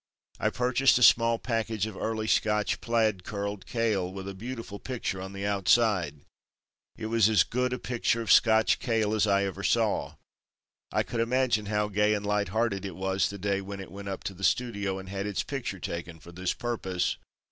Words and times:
I 0.39 0.49
purchased 0.49 0.97
a 0.97 1.03
small 1.03 1.37
package 1.37 1.85
of 1.85 1.95
early 1.95 2.25
Scotch 2.25 2.81
plaid 2.81 3.23
curled 3.23 3.67
kale 3.67 4.11
with 4.11 4.27
a 4.27 4.33
beautiful 4.33 4.79
picture 4.79 5.21
on 5.21 5.31
the 5.33 5.45
outside. 5.45 6.21
It 6.97 7.05
was 7.05 7.29
as 7.29 7.43
good 7.43 7.71
a 7.71 7.77
picture 7.77 8.19
of 8.19 8.31
Scotch 8.31 8.79
kale 8.79 9.13
as 9.13 9.27
I 9.27 9.43
ever 9.43 9.61
saw. 9.61 10.15
I 10.91 11.03
could 11.03 11.19
imagine 11.19 11.67
how 11.67 11.87
gay 11.87 12.15
and 12.15 12.25
light 12.25 12.47
hearted 12.47 12.83
it 12.83 12.95
was 12.95 13.29
the 13.29 13.37
day 13.37 13.61
when 13.61 13.79
it 13.79 13.91
went 13.91 14.07
up 14.07 14.23
to 14.23 14.33
the 14.33 14.43
studio 14.43 14.97
and 14.97 15.07
had 15.07 15.27
its 15.27 15.43
picture 15.43 15.77
taken 15.79 16.19
for 16.19 16.31
this 16.31 16.53
purpose. 16.55 17.17